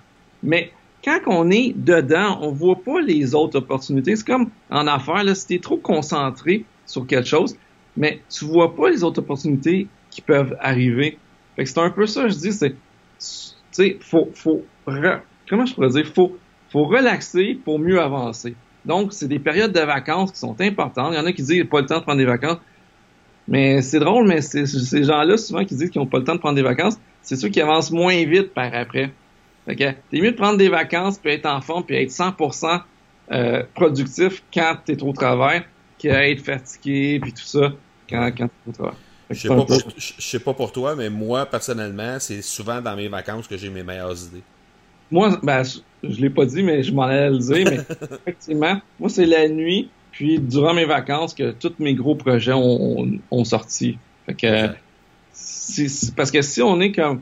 [0.43, 0.71] Mais
[1.03, 4.15] quand on est dedans, on voit pas les autres opportunités.
[4.15, 7.57] C'est comme en affaires, là, si tu es trop concentré sur quelque chose,
[7.97, 11.17] mais tu vois pas les autres opportunités qui peuvent arriver.
[11.55, 12.75] Fait que c'est un peu ça, je dis, c'est
[13.71, 16.37] sais, faut, faut, comment je pourrais dire, faut,
[16.69, 18.55] faut relaxer pour mieux avancer.
[18.85, 21.13] Donc, c'est des périodes de vacances qui sont importantes.
[21.13, 22.57] Il y en a qui disent, pas le temps de prendre des vacances.
[23.47, 26.39] Mais c'est drôle, mais ces gens-là, souvent, qui disent qu'ils n'ont pas le temps de
[26.39, 29.11] prendre des vacances, c'est ceux qui avancent moins vite par après.
[29.65, 32.81] Fait que t'es mieux de prendre des vacances, puis être en forme, puis être 100%
[33.31, 35.63] euh, productif quand t'es au travail,
[35.97, 37.71] qu'être fatigué, puis tout ça,
[38.09, 38.95] quand, quand t'es au travail.
[39.29, 42.95] Je sais, pas pour, je sais pas pour toi, mais moi, personnellement, c'est souvent dans
[42.95, 44.43] mes vacances que j'ai mes meilleures idées.
[45.11, 47.79] Moi, ben, je, l'ai pas dit, mais je m'en allais le dire, mais
[48.27, 53.07] effectivement, moi, c'est la nuit, puis durant mes vacances que tous mes gros projets ont,
[53.29, 53.97] ont, sorti.
[54.25, 57.21] Fait que, parce que si on est comme,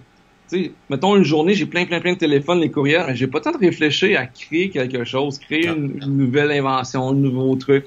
[0.50, 3.28] tu sais, mettons une journée, j'ai plein, plein, plein de téléphones, les courriels, mais j'ai
[3.28, 7.56] pas le temps de réfléchir à créer quelque chose, créer une, nouvelle invention, un nouveau
[7.56, 7.86] truc.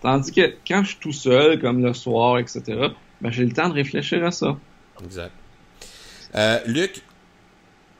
[0.00, 2.62] Tandis que quand je suis tout seul, comme le soir, etc.,
[3.24, 4.54] ben, j'ai le temps de réfléchir à ça.
[5.02, 5.32] Exact.
[6.34, 7.00] Euh, Luc,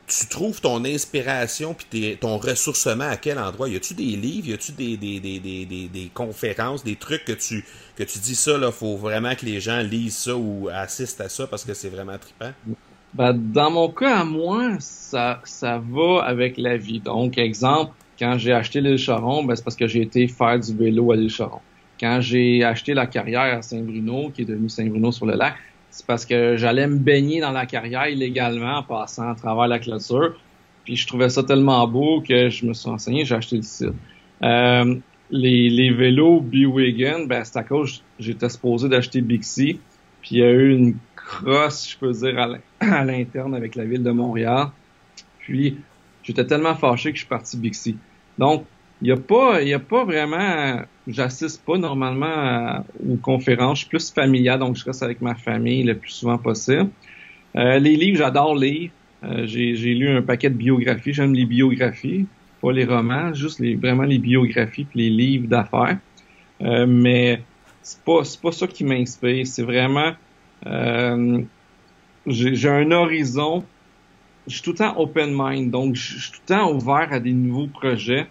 [0.05, 3.67] tu trouves ton inspiration puis ton ressourcement à quel endroit?
[3.67, 4.49] Y a-tu des livres?
[4.49, 8.35] Y a-tu des, des, des, des, des conférences, des trucs que tu, que tu dis
[8.35, 11.73] ça, là, faut vraiment que les gens lisent ça ou assistent à ça parce que
[11.73, 12.51] c'est vraiment trippant?
[13.15, 16.99] Ben, dans mon cas, à moi, ça, ça va avec la vie.
[16.99, 20.75] Donc, exemple, quand j'ai acheté l'île Charon, ben, c'est parce que j'ai été faire du
[20.75, 21.61] vélo à l'île Charon.
[21.99, 25.55] Quand j'ai acheté la carrière à Saint-Bruno, qui est devenue Saint-Bruno sur le lac,
[25.89, 29.79] c'est parce que j'allais me baigner dans la carrière illégalement en passant à travers la
[29.79, 30.35] clôture.
[30.83, 33.93] Puis je trouvais ça tellement beau que je me suis renseigné, j'ai acheté le site.
[34.43, 34.95] Euh,
[35.31, 39.79] les, les vélos B-Wagon, ben c'est à cause j'étais supposé d'acheter Bixi.
[40.21, 44.03] Puis il y a eu une crosse, je peux dire, à l'interne avec la ville
[44.03, 44.67] de Montréal.
[45.39, 45.77] Puis
[46.23, 47.97] j'étais tellement fâché que je suis parti Bixi.
[48.37, 48.65] Donc,
[49.01, 53.79] il n'y a pas, y a pas vraiment, j'assiste pas normalement aux conférences.
[53.79, 56.89] Je suis plus familial, donc je reste avec ma famille le plus souvent possible.
[57.55, 58.91] Euh, les livres, j'adore lire.
[59.23, 61.13] Euh, j'ai, lu un paquet de biographies.
[61.13, 62.25] J'aime les biographies,
[62.61, 65.97] pas les romans, juste les, vraiment les biographies puis les livres d'affaires.
[66.61, 67.41] Euh, mais
[67.81, 69.47] c'est pas, pas ça qui m'inspire.
[69.47, 70.13] C'est vraiment,
[70.65, 73.63] j'ai, j'ai un horizon.
[74.47, 77.19] Je suis tout le temps open mind, donc je suis tout le temps ouvert à
[77.19, 78.27] des nouveaux projets.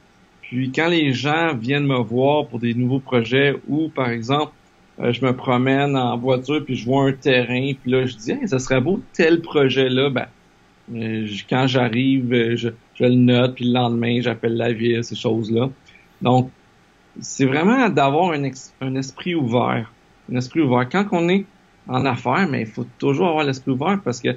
[0.54, 4.52] Puis quand les gens viennent me voir pour des nouveaux projets ou par exemple
[5.00, 8.30] euh, je me promène en voiture puis je vois un terrain puis là je dis
[8.30, 10.26] hey, ça serait beau tel projet là ben
[10.94, 12.68] euh, quand j'arrive euh, je,
[13.00, 15.68] le note puis le lendemain j'appelle la ville ces choses là
[16.22, 16.52] donc
[17.20, 18.44] c'est vraiment d'avoir un,
[18.94, 19.92] esprit ouvert
[20.32, 20.88] un esprit ouvert.
[20.88, 21.46] Quand on est
[21.88, 24.28] en affaires mais il faut toujours avoir l'esprit ouvert parce que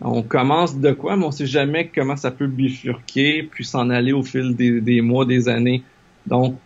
[0.00, 4.12] on commence de quoi, mais on sait jamais comment ça peut bifurquer, puis s'en aller
[4.12, 5.82] au fil des, mois, des années.
[6.26, 6.56] Donc,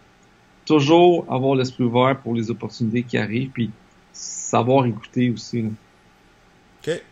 [0.64, 3.70] toujours avoir l'esprit ouvert pour les opportunités qui arrivent, puis
[4.12, 5.64] savoir écouter aussi.
[6.80, 7.02] OK.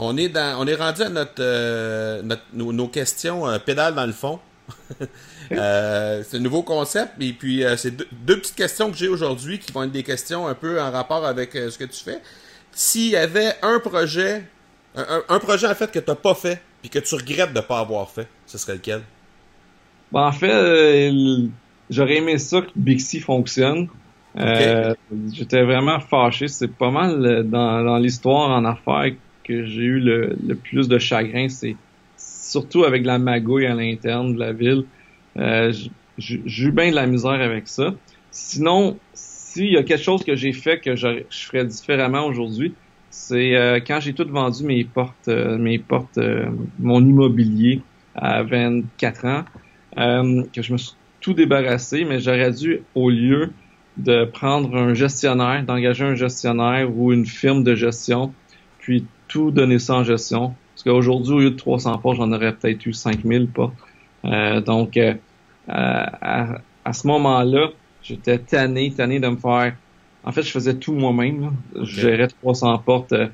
[0.00, 4.40] On est on est rendu à notre, euh, nos, questions euh, pédales dans le fond.
[5.50, 9.58] Euh, c'est un nouveau concept et puis c'est deux, deux, petites questions que j'ai aujourd'hui
[9.58, 12.20] qui vont être des questions un peu en rapport avec ce que tu fais.
[12.70, 14.44] S'il y avait un projet
[15.28, 17.64] un, projet en fait que tu n'as pas fait puis que tu regrettes de ne
[17.64, 19.02] pas avoir fait, ce serait lequel?
[20.12, 21.46] Ben, en fait, euh,
[21.90, 23.88] j'aurais aimé ça que Bixi fonctionne.
[24.38, 24.94] Euh,
[25.32, 26.48] j'étais vraiment fâché.
[26.48, 29.12] C'est pas mal euh, dans, l'histoire en affaires
[29.44, 31.48] que j'ai eu le, plus de chagrin.
[31.48, 31.76] C'est
[32.16, 34.84] surtout avec la magouille à l'interne de la ville.
[35.36, 37.94] j'ai eu bien de la misère avec ça.
[38.30, 42.74] Sinon, s'il y a quelque chose que j'ai fait que je ferais différemment aujourd'hui,
[43.10, 46.46] c'est euh, quand j'ai tout vendu mes portes, euh, mes portes, euh,
[46.78, 47.82] mon immobilier
[48.14, 49.44] à 24 ans,
[50.52, 53.52] que je me suis tout débarrassé, mais j'aurais dû, au lieu
[53.96, 58.32] de prendre un gestionnaire, d'engager un gestionnaire ou une firme de gestion,
[58.78, 60.54] puis tout donner ça en gestion.
[60.74, 63.72] Parce qu'aujourd'hui, au lieu de 300 portes, j'en aurais peut-être eu 5000 pas.
[64.60, 64.98] donc,
[65.68, 67.70] à, à, ce moment-là,
[68.02, 69.74] j'étais tanné, tanné de me faire
[70.28, 71.52] en fait, je faisais tout moi-même.
[71.74, 73.28] Je gérais 300 portes euh,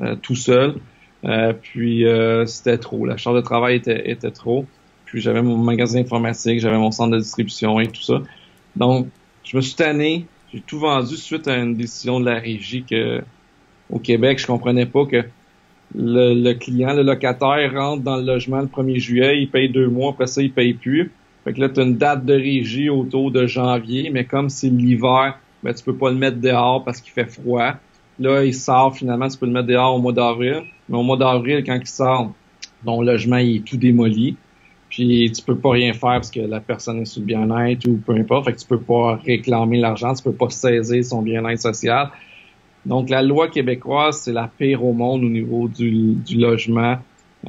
[0.00, 0.74] euh, tout seul.
[1.24, 2.04] Euh, puis
[2.46, 3.06] c'était trop.
[3.06, 4.66] La charge de travail était, était trop.
[5.04, 8.22] Puis j'avais mon magasin informatique, j'avais mon centre de distribution et tout ça.
[8.74, 9.06] Donc,
[9.44, 10.26] je me suis tanné.
[10.52, 13.22] J'ai tout vendu suite à une décision de la régie que
[13.88, 15.22] au Québec, je comprenais pas que
[15.94, 19.88] le, le, client, le locataire rentre dans le logement le 1er juillet, il paye deux
[19.88, 21.12] mois, après ça, il paye plus.
[21.44, 24.70] Fait que là, tu as une date de régie autour de janvier, mais comme c'est
[24.70, 27.74] l'hiver, ben, tu peux pas le mettre dehors parce qu'il fait froid.
[28.18, 30.62] Là, il sort finalement, tu peux le mettre dehors au mois d'avril.
[30.88, 32.32] Mais au mois d'avril, quand il sort,
[32.84, 34.36] ton logement il est tout démoli.
[34.90, 37.96] Puis tu peux pas rien faire parce que la personne est sous le bien-être ou
[37.96, 38.44] peu importe.
[38.44, 42.10] Fait que tu peux pas réclamer l'argent, tu peux pas saisir son bien-être social.
[42.84, 46.98] Donc la loi québécoise, c'est la pire au monde au niveau du, du logement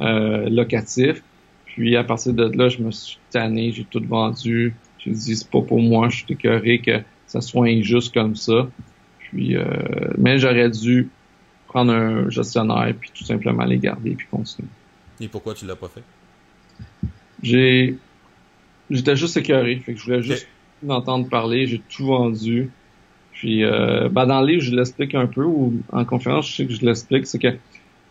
[0.00, 1.22] euh, locatif.
[1.66, 4.74] Puis à partir de là, je me suis tanné, j'ai tout vendu.
[4.98, 8.68] J'ai dit c'est pas pour moi, je suis écœuré que ça soit injuste comme ça.
[9.18, 9.64] Puis, euh,
[10.18, 11.08] mais j'aurais dû
[11.66, 14.68] prendre un gestionnaire puis tout simplement les garder puis continuer.
[15.20, 16.02] Et pourquoi tu l'as pas fait?
[17.42, 17.98] J'ai,
[18.90, 20.46] j'étais juste écœuré, fait que je voulais juste
[20.82, 22.70] m'entendre parler, j'ai tout vendu.
[23.32, 26.66] Puis, euh, ben dans le livre, je l'explique un peu, ou en conférence, je sais
[26.66, 27.56] que je l'explique, c'est que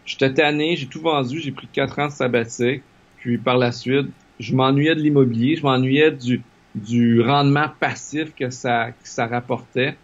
[0.05, 2.81] j'étais tanné, j'ai tout vendu, j'ai pris quatre ans de sabbatique,
[3.17, 4.07] puis par la suite,
[4.39, 6.41] je m'ennuyais de l'immobilier, je m'ennuyais du,
[6.75, 9.95] du rendement passif que ça, que ça rapportait.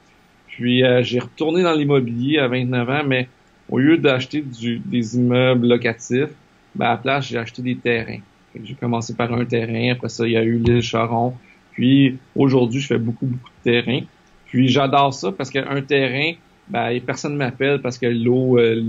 [0.47, 3.27] Puis euh, j'ai retourné dans l'immobilier à 29 ans, mais
[3.69, 6.29] au lieu d'acheter des immeubles locatifs,
[6.75, 8.19] ben à la place, j'ai acheté des terrains.
[8.63, 11.33] J'ai commencé par un terrain, après ça, il y a eu l'île Charon.
[11.71, 14.01] Puis aujourd'hui, je fais beaucoup, beaucoup de terrains.
[14.47, 16.33] Puis j'adore ça parce qu'un terrain,
[16.67, 18.83] ben, personne ne m'appelle parce que l'eau, euh,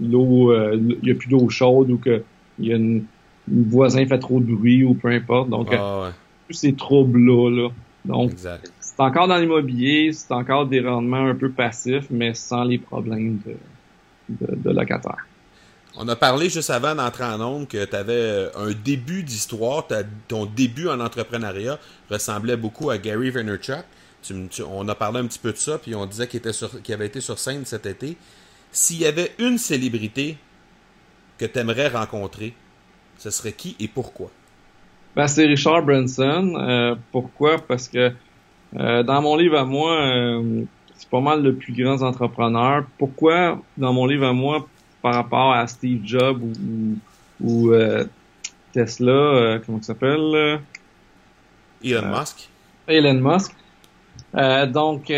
[0.00, 2.22] euh, il n'y a plus d'eau chaude ou que
[2.58, 3.04] il y a une,
[3.48, 5.48] voisin fait trop de bruit ou peu importe.
[5.48, 6.12] Donc, ah.
[6.48, 7.50] Tous ces troubles-là.
[7.50, 7.68] Là.
[8.04, 12.78] Donc, c'est encore dans l'immobilier, c'est encore des rendements un peu passifs, mais sans les
[12.78, 13.56] problèmes de,
[14.28, 15.26] de, de locataires.
[15.96, 19.86] On a parlé juste avant d'entrer en ondes que tu avais un début d'histoire,
[20.28, 21.78] ton début en entrepreneuriat
[22.10, 23.84] ressemblait beaucoup à Gary Vaynerchuk.
[24.64, 27.20] on a parlé un petit peu de ça, puis on disait qu'il qu avait été
[27.20, 28.16] sur scène cet été.
[28.70, 30.36] S'il y avait une célébrité
[31.36, 32.54] que tu aimerais rencontrer,
[33.18, 34.30] ce serait qui et pourquoi?
[35.18, 36.54] Ben, c'est Richard Branson.
[36.60, 37.58] Euh, pourquoi?
[37.58, 38.12] Parce que
[38.76, 40.62] euh, dans mon livre à moi, euh,
[40.96, 42.84] c'est pas mal le plus grand entrepreneur.
[42.98, 44.68] Pourquoi, dans mon livre à moi,
[45.02, 46.98] par rapport à Steve Jobs ou,
[47.40, 47.72] ou
[48.72, 50.60] Tesla, comment ça s'appelle?
[51.82, 52.48] Elon Musk.
[52.86, 53.56] Elon Musk.
[54.72, 55.12] donc,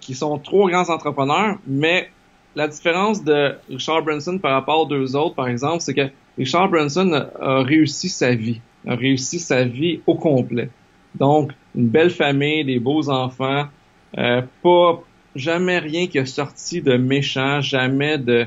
[0.00, 2.08] qui sont trois grands entrepreneurs, mais
[2.54, 6.08] la différence de Richard Branson par rapport aux deux autres, par exemple, c'est que
[6.38, 10.70] Richard Branson a, réussi sa vie, a réussi sa vie au complet.
[11.14, 13.66] Donc, une belle famille, des beaux enfants,
[14.14, 15.02] pas
[15.36, 18.46] jamais rien qui a sorti de méchant, jamais de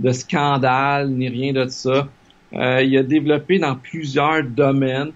[0.00, 2.08] de scandale ni rien de ça.
[2.52, 5.12] Euh, il a développé dans plusieurs domaines,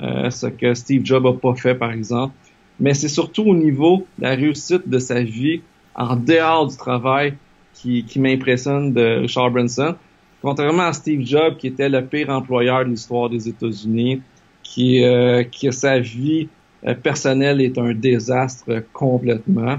[0.00, 2.34] euh, ce que Steve Jobs a pas fait par exemple.
[2.80, 5.60] Mais c'est surtout au niveau de la réussite de sa vie
[5.94, 7.34] en dehors du travail
[7.74, 9.94] qui, qui m'impressionne de Richard Branson.
[10.42, 14.20] Contrairement à Steve Jobs, qui était le pire employeur de l'histoire des États-Unis,
[14.62, 16.48] qui, euh, qui sa vie
[16.86, 19.78] euh, personnelle est un désastre complètement.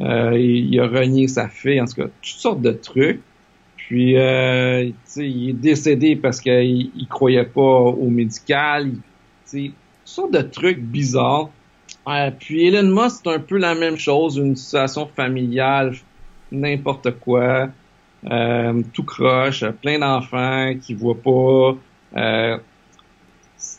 [0.00, 3.20] Euh, il a renié sa fille, en tout cas, toutes sortes de trucs.
[3.76, 8.92] Puis, euh, il est décédé parce qu'il il croyait pas au médical.
[9.50, 9.72] Toutes
[10.04, 11.50] sortes de trucs bizarres.
[12.38, 15.92] Puis Elon Musk, c'est un peu la même chose, une situation familiale,
[16.52, 17.68] n'importe quoi,
[18.30, 21.76] euh, tout croche, plein d'enfants qui voient pas.
[22.16, 22.58] Euh,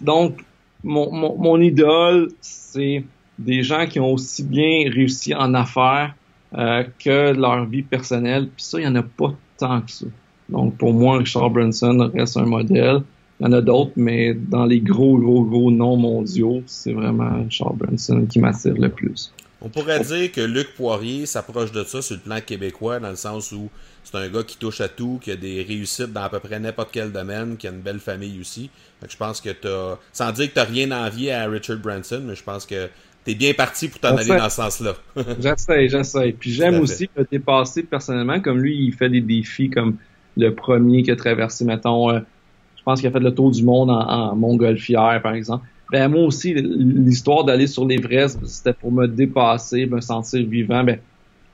[0.01, 0.43] donc,
[0.83, 3.03] mon, idole, c'est
[3.37, 6.15] des gens qui ont aussi bien réussi en affaires
[6.57, 8.47] euh, que leur vie personnelle.
[8.55, 10.05] Puis ça, il n'y en a pas tant que ça.
[10.49, 13.01] Donc, pour moi, Richard Branson reste un modèle.
[13.39, 17.43] Il y en a d'autres, mais dans les gros, gros, gros noms mondiaux, c'est vraiment
[17.43, 19.31] Richard Branson qui m'attire le plus.
[19.61, 23.15] On pourrait dire que Luc Poirier s'approche de ça sur le plan québécois, dans le
[23.15, 23.69] sens où
[24.03, 26.59] c'est un gars qui touche à tout, qui a des réussites dans à peu près
[26.59, 28.69] n'importe quel domaine, qui a une belle famille aussi.
[29.07, 32.43] je pense que t'as, sans dire que t'as rien envié à Richard Branson, mais je
[32.43, 32.87] pense que
[33.25, 34.95] t'es bien parti pour t'en aller dans ce sens-là.
[35.39, 36.35] j'essaie, j'essaie.
[36.39, 39.97] Puis j'aime aussi le dépasser personnellement, comme lui, il fait des défis comme
[40.37, 42.19] le premier qui a traversé, mettons, euh,
[42.77, 45.65] je pense qu'il a fait le tour du monde en, montgolfière, par exemple.
[45.91, 50.83] Ben moi aussi, l'histoire d'aller sur l'Everest, c'était pour me dépasser, me sentir vivant.
[50.83, 50.99] Ben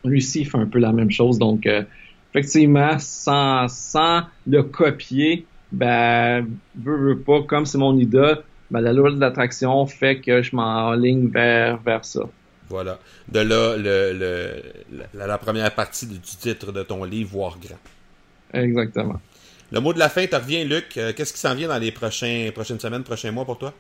[0.06, 1.38] lui aussi, il fait un peu la même chose.
[1.40, 1.84] Donc, euh,
[2.34, 8.94] effectivement, sans, sans le copier, ben, veux, veux pas, comme c'est mon idole, ben, la
[8.94, 12.22] loi de l'attraction fait que je m'enligne vers, vers ça.
[12.70, 13.00] Voilà.
[13.28, 17.80] De là, le, le, la, première partie du titre de ton livre, Voir grand.
[18.54, 19.20] Exactement.
[19.72, 20.98] Le mot de la fin, tu reviens, Luc.
[20.98, 23.74] Euh, qu'est-ce qui s'en vient dans les prochains, prochaines semaines, prochains mois pour toi?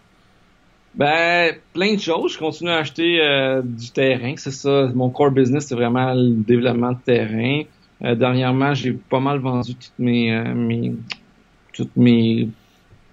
[0.96, 2.34] Ben, plein de choses.
[2.34, 4.34] Je continue à acheter euh, du terrain.
[4.38, 4.92] C'est ça.
[4.94, 7.62] Mon core business, c'est vraiment le développement de terrain.
[8.04, 10.94] Euh, dernièrement, j'ai pas mal vendu toutes mes, mes
[11.74, 12.48] toutes mes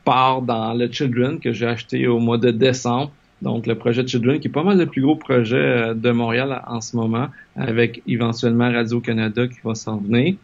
[0.05, 3.13] part dans le Children que j'ai acheté au mois de décembre.
[3.43, 6.63] Donc, le projet Children, qui est pas mal le plus gros projet euh, de Montréal
[6.67, 10.35] en ce moment, avec éventuellement Radio-Canada qui va s'en venir.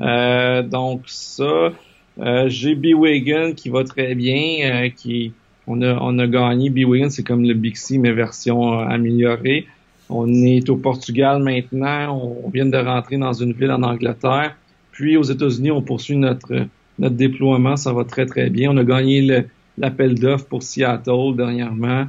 [0.00, 1.72] Euh, donc, ça.
[2.18, 5.32] Euh, j'ai B-Wagon qui va très bien, qui
[5.66, 6.70] on a, on a gagné.
[6.70, 9.66] B-Wagon, c'est comme le Bixi, mais version améliorée.
[10.08, 12.20] On est au Portugal maintenant.
[12.44, 14.56] On vient de rentrer dans une ville en Angleterre.
[14.92, 16.66] Puis aux États-Unis, on poursuit notre
[16.98, 18.70] notre déploiement, ça va très, très bien.
[18.72, 19.44] On a gagné
[19.76, 22.06] l'appel d'offres pour Seattle dernièrement.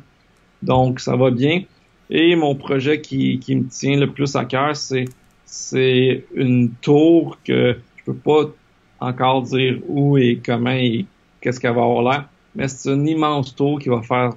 [0.64, 1.64] Donc, ça va bien.
[2.10, 5.05] Et mon projet qui, qui me tient le plus à cœur, c'est
[5.45, 8.49] c'est une tour que je peux pas
[8.99, 11.05] encore dire où et comment et
[11.39, 14.32] qu'est-ce qu'elle va avoir l'air, mais c'est une immense tour qui va faire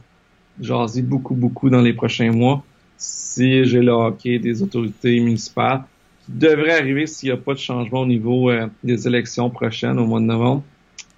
[0.61, 2.62] jaser beaucoup, beaucoup dans les prochains mois
[2.99, 5.85] si j'ai le hockey des autorités municipales
[6.27, 9.99] qui devrait arriver s'il n'y a pas de changement au niveau euh, des élections prochaines
[9.99, 10.62] au mois de novembre,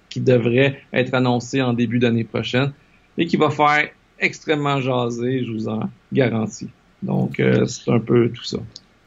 [0.09, 2.71] qui devrait être annoncé en début d'année prochaine
[3.17, 6.69] et qui va faire extrêmement jaser, je vous en garantis.
[7.01, 8.59] Donc, euh, c'est un peu tout ça.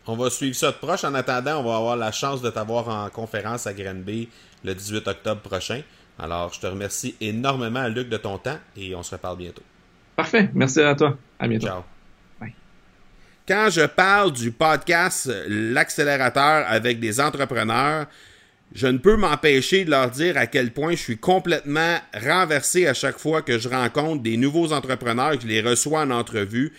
[0.07, 1.05] On va suivre ça de proche.
[1.05, 4.28] En attendant, on va avoir la chance de t'avoir en conférence à Granby
[4.64, 5.80] le 18 octobre prochain.
[6.18, 9.62] Alors, je te remercie énormément, Luc, de ton temps et on se reparle bientôt.
[10.14, 10.50] Parfait.
[10.54, 11.16] Merci à toi.
[11.38, 11.66] À bientôt.
[11.66, 11.82] Ciao.
[13.46, 18.06] Quand je parle du podcast L'accélérateur avec des entrepreneurs,
[18.74, 22.94] je ne peux m'empêcher de leur dire à quel point je suis complètement renversé à
[22.94, 26.72] chaque fois que je rencontre des nouveaux entrepreneurs, que je les reçois en entrevue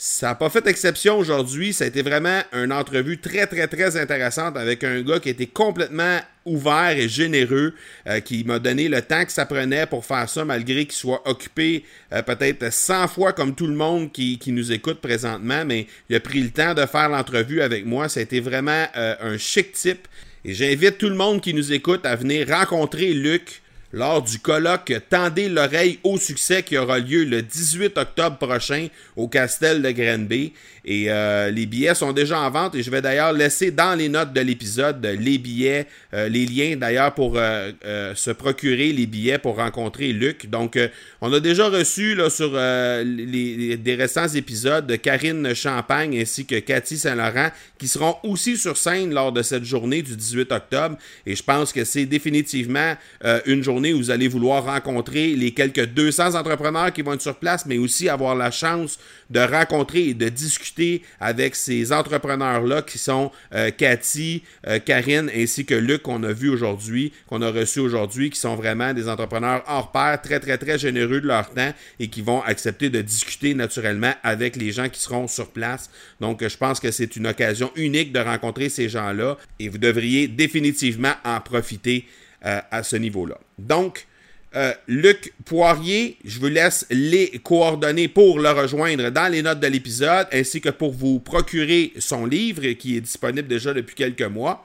[0.00, 1.72] ça n'a pas fait exception aujourd'hui.
[1.72, 5.48] Ça a été vraiment une entrevue très, très, très intéressante avec un gars qui était
[5.48, 7.74] complètement ouvert et généreux,
[8.06, 11.28] euh, qui m'a donné le temps que ça prenait pour faire ça, malgré qu'il soit
[11.28, 16.14] occupé euh, peut-être 100 fois comme tout le monde qui, nous écoute présentement, mais il
[16.14, 18.08] a pris le temps de faire l'entrevue avec moi.
[18.08, 20.06] Ça a été vraiment euh, un chic type.
[20.44, 23.62] Et j'invite tout le monde qui nous écoute à venir rencontrer Luc
[23.92, 29.28] lors du colloque Tendez l'oreille au succès qui aura lieu le 18 octobre prochain au
[29.28, 30.52] Castel de Granby.
[30.84, 34.08] Et euh, les billets sont déjà en vente et je vais d'ailleurs laisser dans les
[34.08, 37.72] notes de l'épisode les billets, euh, les liens d'ailleurs pour euh,
[38.14, 40.48] se procurer les billets pour rencontrer Luc.
[40.48, 40.78] Donc,
[41.20, 46.96] on a déjà reçu sur les, des récents épisodes de Karine Champagne ainsi que Cathy
[46.96, 50.96] Saint-Laurent qui seront aussi sur scène lors de cette journée du 18 octobre.
[51.26, 52.96] Et je pense que c'est définitivement
[53.44, 57.64] une journée vous allez vouloir rencontrer les quelques 200 entrepreneurs qui vont être sur place,
[57.66, 58.98] mais aussi avoir la chance
[59.30, 65.64] de rencontrer et de discuter avec ces entrepreneurs-là qui sont euh, Cathy, euh, Karine ainsi
[65.64, 69.62] que Luc qu'on a vu aujourd'hui, qu'on a reçu aujourd'hui, qui sont vraiment des entrepreneurs
[69.68, 73.54] hors pair, très très très généreux de leur temps et qui vont accepter de discuter
[73.54, 75.90] naturellement avec les gens qui seront sur place.
[76.20, 80.26] Donc je pense que c'est une occasion unique de rencontrer ces gens-là et vous devriez
[80.26, 82.06] définitivement en profiter
[82.44, 83.38] euh, à ce niveau-là.
[83.58, 84.06] Donc,
[84.54, 89.66] euh, Luc Poirier, je vous laisse les coordonnées pour le rejoindre dans les notes de
[89.66, 94.64] l'épisode, ainsi que pour vous procurer son livre qui est disponible déjà depuis quelques mois.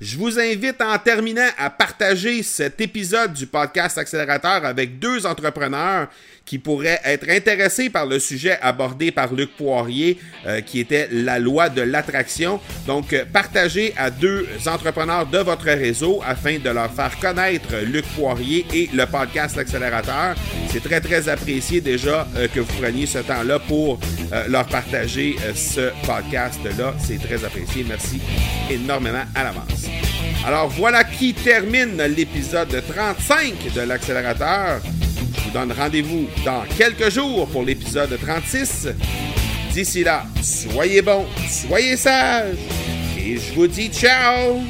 [0.00, 6.08] Je vous invite en terminant à partager cet épisode du podcast Accélérateur avec deux entrepreneurs
[6.46, 11.38] qui pourraient être intéressés par le sujet abordé par Luc Poirier, euh, qui était la
[11.38, 12.60] loi de l'attraction.
[12.86, 18.06] Donc, euh, partagez à deux entrepreneurs de votre réseau afin de leur faire connaître Luc
[18.16, 20.34] Poirier et le podcast Accélérateur.
[20.70, 24.00] C'est très, très apprécié déjà euh, que vous preniez ce temps-là pour
[24.48, 26.94] leur partager ce podcast-là.
[26.98, 27.84] C'est très apprécié.
[27.86, 28.20] Merci
[28.70, 29.89] énormément à l'avance.
[30.46, 34.80] Alors voilà qui termine l'épisode 35 de l'accélérateur.
[35.36, 38.88] Je vous donne rendez-vous dans quelques jours pour l'épisode 36.
[39.72, 42.56] D'ici là, soyez bons, soyez sages
[43.18, 44.60] et je vous dis ciao